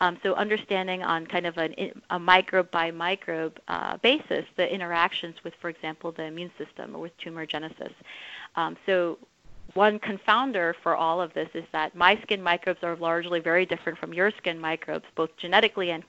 Um, 0.00 0.18
so 0.22 0.34
understanding 0.34 1.04
on 1.04 1.26
kind 1.26 1.46
of 1.46 1.56
an, 1.56 1.74
a 2.10 2.18
microbe 2.18 2.70
by 2.70 2.90
microbe 2.90 3.60
uh, 3.68 3.96
basis 3.98 4.44
the 4.56 4.66
interactions 4.72 5.36
with, 5.44 5.54
for 5.60 5.70
example, 5.70 6.10
the 6.10 6.24
immune 6.24 6.50
system 6.58 6.96
or 6.96 7.00
with 7.00 7.16
tumor 7.18 7.46
genesis. 7.46 7.92
Um, 8.56 8.76
so 8.86 9.18
one 9.76 9.98
confounder 9.98 10.72
for 10.82 10.96
all 10.96 11.20
of 11.20 11.32
this 11.34 11.48
is 11.52 11.64
that 11.72 11.94
my 11.94 12.18
skin 12.22 12.42
microbes 12.42 12.82
are 12.82 12.96
largely 12.96 13.40
very 13.40 13.66
different 13.66 13.98
from 13.98 14.14
your 14.14 14.30
skin 14.38 14.58
microbes, 14.58 15.04
both 15.14 15.28
genetically 15.36 15.90
and, 15.90 16.02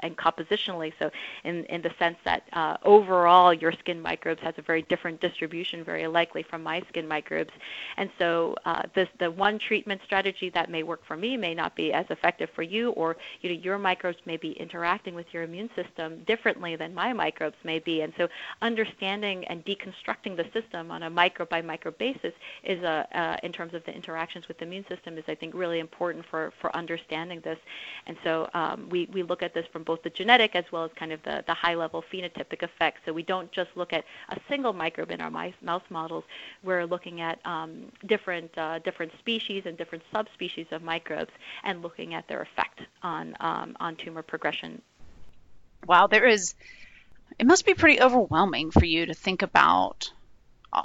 and 0.00 0.16
compositionally. 0.16 0.92
So, 0.98 1.10
in, 1.44 1.64
in 1.64 1.80
the 1.80 1.90
sense 1.98 2.18
that 2.26 2.42
uh, 2.52 2.76
overall 2.82 3.54
your 3.54 3.72
skin 3.72 4.00
microbes 4.00 4.42
has 4.42 4.54
a 4.58 4.62
very 4.62 4.82
different 4.82 5.22
distribution, 5.22 5.82
very 5.82 6.06
likely 6.06 6.42
from 6.42 6.62
my 6.62 6.82
skin 6.90 7.08
microbes. 7.08 7.50
And 7.96 8.10
so, 8.18 8.54
uh, 8.66 8.82
this, 8.94 9.08
the 9.18 9.30
one 9.30 9.58
treatment 9.58 10.02
strategy 10.04 10.50
that 10.50 10.70
may 10.70 10.82
work 10.82 11.00
for 11.06 11.16
me 11.16 11.38
may 11.38 11.54
not 11.54 11.74
be 11.74 11.94
as 11.94 12.04
effective 12.10 12.50
for 12.54 12.62
you, 12.62 12.90
or 12.90 13.16
you 13.40 13.48
know, 13.48 13.60
your 13.60 13.78
microbes 13.78 14.18
may 14.26 14.36
be 14.36 14.52
interacting 14.52 15.14
with 15.14 15.26
your 15.32 15.44
immune 15.44 15.70
system 15.74 16.22
differently 16.26 16.76
than 16.76 16.92
my 16.92 17.14
microbes 17.14 17.56
may 17.64 17.78
be. 17.78 18.02
And 18.02 18.12
so, 18.18 18.28
understanding 18.60 19.46
and 19.46 19.64
deconstructing 19.64 20.36
the 20.36 20.44
system 20.52 20.90
on 20.90 21.04
a 21.04 21.10
micro 21.10 21.46
by 21.46 21.62
micro 21.62 21.90
basis 21.92 22.34
is 22.64 22.82
a, 22.82 23.08
uh, 23.14 23.36
in 23.42 23.52
terms 23.52 23.74
of 23.74 23.84
the 23.84 23.94
interactions 23.94 24.48
with 24.48 24.58
the 24.58 24.64
immune 24.64 24.84
system 24.88 25.16
is, 25.18 25.24
I 25.28 25.34
think, 25.34 25.54
really 25.54 25.78
important 25.78 26.24
for, 26.30 26.52
for 26.60 26.74
understanding 26.76 27.40
this. 27.40 27.58
And 28.06 28.16
so 28.24 28.48
um, 28.54 28.88
we, 28.90 29.08
we 29.12 29.22
look 29.22 29.42
at 29.42 29.54
this 29.54 29.66
from 29.72 29.84
both 29.84 30.02
the 30.02 30.10
genetic 30.10 30.54
as 30.54 30.64
well 30.72 30.84
as 30.84 30.90
kind 30.96 31.12
of 31.12 31.22
the, 31.22 31.44
the 31.46 31.54
high 31.54 31.74
level 31.74 32.04
phenotypic 32.12 32.62
effects. 32.62 33.00
So 33.04 33.12
we 33.12 33.22
don't 33.22 33.50
just 33.52 33.70
look 33.76 33.92
at 33.92 34.04
a 34.30 34.38
single 34.48 34.72
microbe 34.72 35.10
in 35.10 35.20
our 35.20 35.30
mice, 35.30 35.54
mouse 35.62 35.82
models. 35.90 36.24
We're 36.62 36.86
looking 36.86 37.20
at 37.20 37.38
um, 37.44 37.92
different, 38.06 38.56
uh, 38.58 38.80
different 38.80 39.12
species 39.18 39.62
and 39.66 39.76
different 39.76 40.04
subspecies 40.12 40.66
of 40.70 40.82
microbes 40.82 41.32
and 41.62 41.82
looking 41.82 42.14
at 42.14 42.26
their 42.28 42.42
effect 42.42 42.80
on, 43.02 43.36
um, 43.40 43.76
on 43.80 43.96
tumor 43.96 44.22
progression. 44.22 44.82
Wow, 45.86 46.06
there 46.06 46.26
is, 46.26 46.54
it 47.38 47.46
must 47.46 47.66
be 47.66 47.74
pretty 47.74 48.00
overwhelming 48.00 48.70
for 48.70 48.84
you 48.84 49.06
to 49.06 49.14
think 49.14 49.42
about 49.42 50.10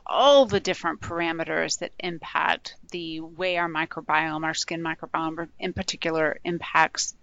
all 0.05 0.45
the 0.45 0.59
different 0.59 1.01
parameters 1.01 1.79
that 1.79 1.91
impact 1.99 2.75
the 2.91 3.21
way 3.21 3.57
our 3.57 3.69
microbiome, 3.69 4.43
our 4.43 4.53
skin 4.53 4.81
microbiome 4.81 5.49
in 5.59 5.73
particular, 5.73 6.37
impacts 6.43 7.15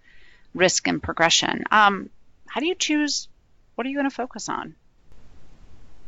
risk 0.53 0.87
and 0.87 1.01
progression. 1.01 1.63
Um, 1.71 2.09
how 2.47 2.59
do 2.59 2.67
you 2.67 2.75
choose 2.75 3.27
what 3.75 3.85
are 3.85 3.89
you 3.89 3.95
going 3.95 4.09
to 4.09 4.15
focus 4.15 4.49
on? 4.49 4.75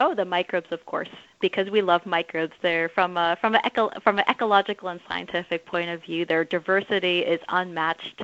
Oh, 0.02 0.16
the 0.16 0.26
microbes, 0.26 0.72
of 0.72 0.86
course, 0.86 1.10
because 1.42 1.70
we 1.70 1.82
love 1.82 2.06
microbes. 2.06 2.54
They're 2.62 2.90
from 2.90 3.18
a, 3.18 3.38
from 3.42 3.56
an 3.56 3.62
eco, 3.66 3.92
from 4.02 4.18
an 4.18 4.26
ecological 4.30 4.88
and 4.88 5.02
scientific 5.08 5.66
point 5.66 5.90
of 5.90 6.02
view. 6.04 6.26
Their 6.26 6.46
diversity 6.46 7.20
is 7.20 7.42
unmatched, 7.50 8.24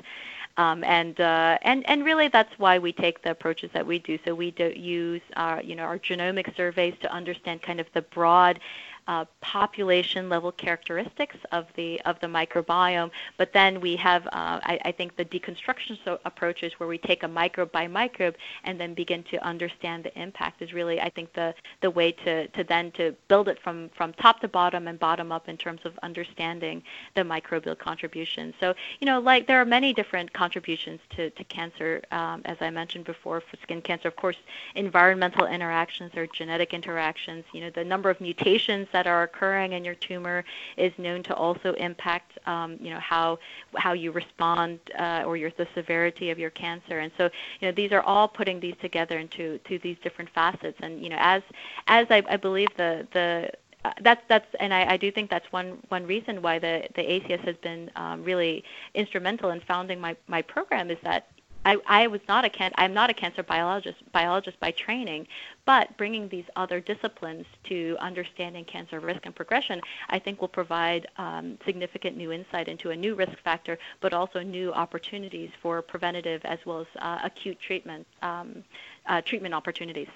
um, 0.57 0.83
and 0.83 1.19
uh, 1.19 1.57
and 1.61 1.87
and 1.89 2.05
really 2.05 2.27
that's 2.29 2.57
why 2.57 2.79
we 2.79 2.93
take 2.93 3.21
the 3.23 3.31
approaches 3.31 3.69
that 3.73 3.85
we 3.85 3.99
do. 3.99 4.17
So 4.25 4.33
we 4.33 4.51
do 4.51 4.71
use 4.75 5.21
our 5.35 5.61
you 5.61 5.75
know 5.75 5.83
our 5.83 5.99
genomic 5.99 6.55
surveys 6.55 6.95
to 7.01 7.11
understand 7.11 7.61
kind 7.61 7.79
of 7.79 7.87
the 7.93 8.01
broad 8.01 8.59
uh, 9.07 9.25
population 9.41 10.29
level 10.29 10.51
characteristics 10.51 11.35
of 11.51 11.67
the 11.75 12.01
of 12.05 12.19
the 12.21 12.27
microbiome. 12.27 13.11
But 13.37 13.53
then 13.53 13.79
we 13.79 13.95
have, 13.97 14.25
uh, 14.27 14.59
I, 14.63 14.79
I, 14.85 14.91
think, 14.91 15.15
the 15.15 15.25
deconstruction 15.25 15.97
so 16.03 16.19
approaches 16.25 16.73
where 16.79 16.89
we 16.89 16.97
take 16.97 17.23
a 17.23 17.27
microbe 17.27 17.71
by 17.71 17.87
microbe 17.87 18.35
and 18.63 18.79
then 18.79 18.93
begin 18.93 19.23
to 19.25 19.37
understand 19.45 20.03
the 20.03 20.19
impact 20.19 20.61
is 20.61 20.73
really, 20.73 20.99
I 20.99 21.09
think, 21.09 21.33
the 21.33 21.53
the 21.81 21.91
way 21.91 22.11
to 22.11 22.47
to 22.47 22.63
then 22.63 22.91
to 22.93 23.15
build 23.27 23.47
it 23.47 23.59
from 23.61 23.89
from 23.89 24.13
top 24.13 24.39
to 24.41 24.47
bottom 24.47 24.87
and 24.87 24.97
bottom 24.97 25.31
up 25.31 25.49
in 25.49 25.57
terms 25.57 25.81
of 25.85 25.97
understanding 26.01 26.81
the 27.15 27.21
microbial 27.21 27.77
contribution. 27.77 28.53
So 28.59 28.73
you 28.99 29.05
know, 29.05 29.19
like 29.19 29.45
there 29.45 29.61
are 29.61 29.65
many 29.65 29.93
different 29.93 30.33
contributions 30.33 30.99
to 31.11 31.29
to 31.29 31.43
cancer, 31.43 32.01
um, 32.11 32.41
as 32.45 32.57
I 32.59 32.71
mentioned 32.71 33.05
before, 33.05 33.41
for 33.41 33.57
skin 33.61 33.81
cancer. 33.81 34.07
Of 34.07 34.15
course, 34.15 34.37
environmental 34.73 35.45
interactions 35.45 36.11
or 36.15 36.25
genetic 36.25 36.73
interactions. 36.73 37.45
You 37.53 37.61
know, 37.61 37.69
the 37.69 37.83
number 37.83 38.09
of 38.09 38.19
mutations 38.19 38.87
that 38.95 39.07
are 39.07 39.23
occurring 39.23 39.73
in 39.73 39.83
your 39.83 39.95
tumor 39.95 40.45
is 40.77 40.93
known 40.97 41.21
to 41.23 41.33
also 41.35 41.73
impact, 41.73 42.29
um, 42.47 42.77
you 42.79 42.91
know, 42.93 43.01
how 43.13 43.37
how 43.75 43.91
you 43.91 44.09
respond 44.13 44.79
uh, 44.97 45.23
or 45.27 45.35
your 45.35 45.51
the 45.57 45.67
severity 45.75 46.29
of 46.31 46.39
your 46.39 46.51
cancer. 46.51 46.99
And 46.99 47.11
so, 47.17 47.23
you 47.59 47.67
know, 47.67 47.73
these 47.73 47.91
are 47.91 48.03
all 48.11 48.27
putting 48.39 48.57
these 48.61 48.77
together 48.81 49.17
into 49.19 49.57
to 49.67 49.77
these 49.79 49.97
different 50.01 50.29
facets. 50.29 50.77
And 50.79 51.03
you 51.03 51.09
know, 51.09 51.17
as 51.19 51.43
as 51.87 52.07
I, 52.09 52.23
I 52.29 52.37
believe 52.37 52.69
the 52.77 53.05
the 53.11 53.51
uh, 53.83 53.91
that's 54.01 54.23
that's 54.29 54.47
and 54.61 54.73
I, 54.73 54.93
I 54.93 54.97
do 54.97 55.11
think 55.11 55.29
that's 55.29 55.51
one 55.51 55.77
one 55.89 56.07
reason 56.07 56.41
why 56.41 56.57
the 56.57 56.87
the 56.95 57.03
ACS 57.03 57.41
has 57.49 57.57
been 57.57 57.91
um, 57.97 58.23
really 58.23 58.63
instrumental 58.93 59.49
in 59.49 59.59
founding 59.59 59.99
my 59.99 60.15
my 60.27 60.41
program 60.41 60.89
is 60.89 60.97
that 61.03 61.27
I, 61.65 61.77
I 61.87 62.07
was 62.07 62.21
not 62.27 62.45
a 62.45 62.49
can 62.49 62.71
I'm 62.75 62.93
not 62.93 63.09
a 63.09 63.13
cancer 63.13 63.43
biologist 63.43 63.97
biologist 64.11 64.59
by 64.59 64.71
training, 64.71 65.27
but 65.65 65.97
bringing 65.97 66.29
these 66.29 66.45
other 66.55 66.79
disciplines 66.79 67.45
to 67.65 67.97
understanding 67.99 68.63
cancer 68.65 68.99
risk 68.99 69.21
and 69.25 69.35
progression, 69.35 69.81
I 70.09 70.19
think 70.19 70.39
will 70.39 70.47
provide 70.47 71.07
um, 71.17 71.57
significant 71.65 72.15
new 72.15 72.31
insight 72.31 72.67
into 72.67 72.91
a 72.91 72.95
new 72.95 73.15
risk 73.15 73.37
factor, 73.43 73.79
but 73.99 74.13
also 74.13 74.41
new 74.41 74.71
opportunities 74.73 75.49
for 75.61 75.81
preventative 75.81 76.41
as 76.45 76.59
well 76.65 76.81
as 76.81 76.87
uh, 76.99 77.19
acute 77.23 77.59
treatment 77.59 78.05
um, 78.21 78.63
uh, 79.07 79.21
treatment 79.21 79.53
opportunities. 79.55 80.07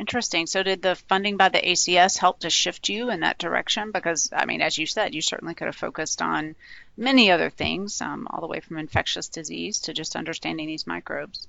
Interesting. 0.00 0.46
So, 0.46 0.62
did 0.62 0.80
the 0.80 0.94
funding 0.94 1.36
by 1.36 1.50
the 1.50 1.60
ACS 1.60 2.16
help 2.16 2.40
to 2.40 2.48
shift 2.48 2.88
you 2.88 3.10
in 3.10 3.20
that 3.20 3.36
direction? 3.36 3.92
Because, 3.92 4.30
I 4.32 4.46
mean, 4.46 4.62
as 4.62 4.78
you 4.78 4.86
said, 4.86 5.14
you 5.14 5.20
certainly 5.20 5.54
could 5.54 5.66
have 5.66 5.76
focused 5.76 6.22
on 6.22 6.56
many 6.96 7.30
other 7.30 7.50
things, 7.50 8.00
um, 8.00 8.26
all 8.30 8.40
the 8.40 8.46
way 8.46 8.60
from 8.60 8.78
infectious 8.78 9.28
disease 9.28 9.78
to 9.80 9.92
just 9.92 10.16
understanding 10.16 10.66
these 10.68 10.86
microbes. 10.86 11.46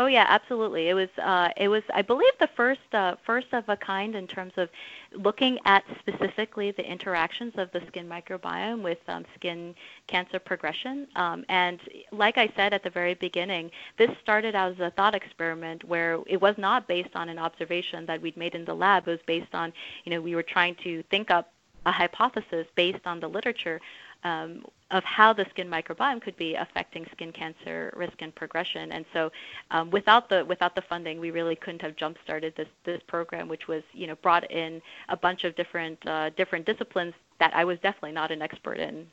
Oh 0.00 0.06
yeah, 0.06 0.24
absolutely. 0.30 0.88
It 0.88 0.94
was 0.94 1.10
uh, 1.22 1.50
it 1.58 1.68
was 1.68 1.82
I 1.92 2.00
believe 2.00 2.32
the 2.40 2.48
first 2.56 2.94
uh, 2.94 3.16
first 3.26 3.48
of 3.52 3.68
a 3.68 3.76
kind 3.76 4.14
in 4.14 4.26
terms 4.26 4.54
of 4.56 4.70
looking 5.12 5.58
at 5.66 5.84
specifically 5.98 6.70
the 6.70 6.90
interactions 6.90 7.52
of 7.58 7.70
the 7.72 7.82
skin 7.86 8.08
microbiome 8.08 8.82
with 8.82 8.96
um, 9.08 9.26
skin 9.34 9.74
cancer 10.06 10.38
progression. 10.38 11.06
Um, 11.16 11.44
and 11.50 11.80
like 12.12 12.38
I 12.38 12.50
said 12.56 12.72
at 12.72 12.82
the 12.82 12.88
very 12.88 13.12
beginning, 13.12 13.70
this 13.98 14.08
started 14.22 14.54
out 14.54 14.72
as 14.72 14.80
a 14.80 14.90
thought 14.92 15.14
experiment 15.14 15.84
where 15.84 16.20
it 16.26 16.40
was 16.40 16.54
not 16.56 16.88
based 16.88 17.14
on 17.14 17.28
an 17.28 17.38
observation 17.38 18.06
that 18.06 18.22
we'd 18.22 18.38
made 18.38 18.54
in 18.54 18.64
the 18.64 18.74
lab. 18.74 19.06
It 19.06 19.10
was 19.10 19.20
based 19.26 19.54
on 19.54 19.70
you 20.04 20.12
know 20.12 20.22
we 20.22 20.34
were 20.34 20.42
trying 20.42 20.76
to 20.76 21.02
think 21.10 21.30
up 21.30 21.52
a 21.84 21.92
hypothesis 21.92 22.66
based 22.74 23.06
on 23.06 23.20
the 23.20 23.28
literature 23.28 23.80
um, 24.24 24.64
of 24.90 25.04
how 25.04 25.32
the 25.32 25.46
skin 25.50 25.68
microbiome 25.68 26.20
could 26.20 26.36
be 26.36 26.54
affecting 26.54 27.06
skin 27.12 27.32
cancer 27.32 27.92
risk 27.96 28.14
and 28.20 28.34
progression. 28.34 28.90
And 28.92 29.04
so, 29.12 29.30
um, 29.70 29.90
without 29.90 30.28
the 30.28 30.44
without 30.44 30.74
the 30.74 30.82
funding, 30.82 31.20
we 31.20 31.30
really 31.30 31.56
couldn't 31.56 31.82
have 31.82 31.96
jump 31.96 32.18
started 32.24 32.54
this 32.56 32.68
this 32.84 33.00
program, 33.06 33.48
which 33.48 33.68
was 33.68 33.82
you 33.92 34.06
know 34.06 34.16
brought 34.16 34.50
in 34.50 34.82
a 35.08 35.16
bunch 35.16 35.44
of 35.44 35.54
different 35.56 36.04
uh, 36.06 36.30
different 36.30 36.66
disciplines 36.66 37.14
that 37.38 37.54
I 37.54 37.64
was 37.64 37.78
definitely 37.78 38.12
not 38.12 38.30
an 38.30 38.42
expert 38.42 38.78
in. 38.78 39.06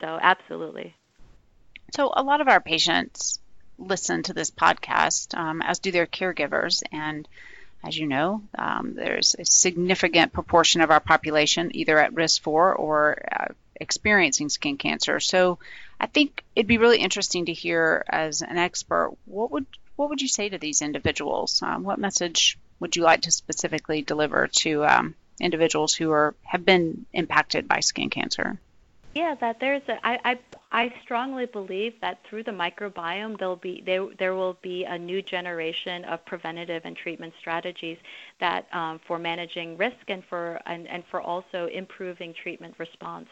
So, 0.00 0.18
absolutely. 0.20 0.94
So, 1.94 2.12
a 2.14 2.22
lot 2.22 2.40
of 2.40 2.48
our 2.48 2.60
patients 2.60 3.40
listen 3.78 4.22
to 4.24 4.32
this 4.32 4.50
podcast, 4.50 5.36
um, 5.36 5.62
as 5.62 5.78
do 5.78 5.90
their 5.90 6.06
caregivers, 6.06 6.82
and 6.92 7.26
as 7.84 7.96
you 7.96 8.06
know, 8.06 8.42
um, 8.58 8.94
there's 8.94 9.36
a 9.38 9.44
significant 9.44 10.32
proportion 10.32 10.80
of 10.80 10.90
our 10.90 11.00
population 11.00 11.70
either 11.74 11.98
at 11.98 12.14
risk 12.14 12.42
for 12.42 12.74
or 12.74 13.22
uh, 13.30 13.52
experiencing 13.80 14.48
skin 14.48 14.76
cancer. 14.76 15.20
So 15.20 15.58
I 16.00 16.06
think 16.06 16.44
it'd 16.54 16.66
be 16.66 16.78
really 16.78 16.98
interesting 16.98 17.46
to 17.46 17.52
hear 17.52 18.04
as 18.08 18.42
an 18.42 18.58
expert 18.58 19.16
what 19.24 19.50
would 19.50 19.66
what 19.96 20.10
would 20.10 20.20
you 20.20 20.28
say 20.28 20.48
to 20.48 20.58
these 20.58 20.82
individuals? 20.82 21.62
Um, 21.62 21.82
what 21.82 21.98
message 21.98 22.58
would 22.80 22.96
you 22.96 23.02
like 23.02 23.22
to 23.22 23.30
specifically 23.30 24.02
deliver 24.02 24.46
to 24.46 24.84
um, 24.84 25.14
individuals 25.40 25.94
who 25.94 26.10
are 26.12 26.34
have 26.42 26.64
been 26.64 27.06
impacted 27.12 27.66
by 27.66 27.80
skin 27.80 28.10
cancer? 28.10 28.60
Yeah, 29.14 29.34
that 29.40 29.60
there's 29.60 29.80
a, 29.88 30.06
I, 30.06 30.18
I 30.24 30.38
I 30.70 30.94
strongly 31.02 31.46
believe 31.46 31.94
that 32.02 32.18
through 32.28 32.42
the 32.42 32.50
microbiome 32.50 33.38
there'll 33.38 33.56
be 33.56 33.82
there 33.86 34.06
there 34.18 34.34
will 34.34 34.58
be 34.60 34.84
a 34.84 34.98
new 34.98 35.22
generation 35.22 36.04
of 36.04 36.22
preventative 36.26 36.82
and 36.84 36.94
treatment 36.94 37.32
strategies 37.38 37.96
that 38.40 38.66
um, 38.74 39.00
for 39.06 39.18
managing 39.18 39.78
risk 39.78 39.96
and 40.08 40.22
for 40.28 40.60
and, 40.66 40.86
and 40.86 41.02
for 41.10 41.22
also 41.22 41.66
improving 41.72 42.34
treatment 42.34 42.74
response. 42.76 43.28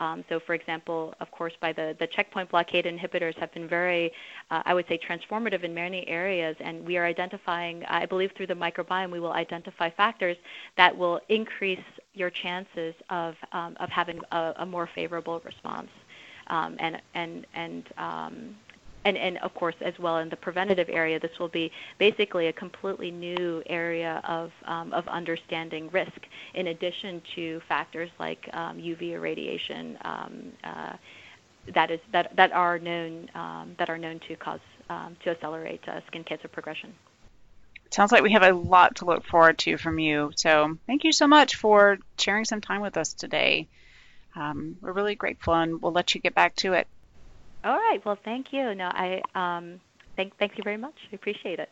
Um, 0.00 0.24
so, 0.28 0.40
for 0.40 0.54
example, 0.54 1.14
of 1.20 1.30
course, 1.30 1.52
by 1.60 1.72
the, 1.72 1.96
the 1.98 2.06
checkpoint 2.06 2.50
blockade 2.50 2.84
inhibitors 2.84 3.36
have 3.38 3.52
been 3.54 3.68
very, 3.68 4.12
uh, 4.50 4.62
I 4.64 4.74
would 4.74 4.86
say, 4.88 4.98
transformative 4.98 5.62
in 5.62 5.72
many 5.72 6.06
areas, 6.08 6.56
and 6.60 6.84
we 6.84 6.96
are 6.96 7.06
identifying, 7.06 7.84
I 7.84 8.06
believe, 8.06 8.32
through 8.36 8.48
the 8.48 8.54
microbiome, 8.54 9.10
we 9.10 9.20
will 9.20 9.32
identify 9.32 9.90
factors 9.90 10.36
that 10.76 10.96
will 10.96 11.20
increase 11.28 11.78
your 12.14 12.30
chances 12.30 12.94
of 13.10 13.34
um, 13.52 13.76
of 13.80 13.88
having 13.90 14.20
a, 14.32 14.54
a, 14.58 14.66
more 14.66 14.88
favorable 14.94 15.40
response. 15.44 15.90
Um, 16.48 16.76
and 16.78 17.00
and 17.14 17.46
and 17.54 17.84
um, 17.96 18.56
and, 19.04 19.16
and 19.16 19.38
of 19.38 19.54
course, 19.54 19.74
as 19.80 19.98
well 19.98 20.18
in 20.18 20.28
the 20.28 20.36
preventative 20.36 20.88
area, 20.88 21.20
this 21.20 21.38
will 21.38 21.48
be 21.48 21.70
basically 21.98 22.46
a 22.48 22.52
completely 22.52 23.10
new 23.10 23.62
area 23.66 24.22
of, 24.24 24.50
um, 24.64 24.92
of 24.92 25.06
understanding 25.08 25.90
risk, 25.90 26.26
in 26.54 26.68
addition 26.68 27.22
to 27.34 27.60
factors 27.68 28.10
like 28.18 28.48
um, 28.52 28.78
UV 28.78 29.12
irradiation 29.12 29.98
um, 30.04 30.52
uh, 30.64 30.92
that 31.74 31.90
is 31.90 32.00
that, 32.12 32.34
that 32.36 32.52
are 32.52 32.78
known 32.78 33.30
um, 33.34 33.74
that 33.78 33.88
are 33.88 33.96
known 33.96 34.20
to 34.28 34.36
cause 34.36 34.60
um, 34.90 35.16
to 35.24 35.30
accelerate 35.30 35.80
uh, 35.88 36.00
skin 36.06 36.24
cancer 36.24 36.48
progression. 36.48 36.92
Sounds 37.90 38.12
like 38.12 38.22
we 38.22 38.32
have 38.32 38.42
a 38.42 38.52
lot 38.52 38.96
to 38.96 39.04
look 39.04 39.24
forward 39.24 39.58
to 39.58 39.76
from 39.76 39.98
you. 39.98 40.32
So 40.36 40.76
thank 40.86 41.04
you 41.04 41.12
so 41.12 41.26
much 41.26 41.54
for 41.54 41.98
sharing 42.18 42.44
some 42.44 42.60
time 42.60 42.80
with 42.80 42.96
us 42.96 43.14
today. 43.14 43.68
Um, 44.36 44.76
we're 44.80 44.92
really 44.92 45.14
grateful, 45.14 45.54
and 45.54 45.80
we'll 45.80 45.92
let 45.92 46.14
you 46.14 46.20
get 46.20 46.34
back 46.34 46.56
to 46.56 46.72
it. 46.72 46.88
All 47.64 47.76
right. 47.76 47.98
Well, 48.04 48.18
thank 48.24 48.52
you. 48.52 48.74
No, 48.74 48.90
I 48.92 49.22
um, 49.34 49.80
thank 50.16 50.36
thank 50.38 50.52
you 50.56 50.62
very 50.64 50.76
much. 50.76 50.94
I 51.10 51.14
appreciate 51.16 51.58
it. 51.58 51.68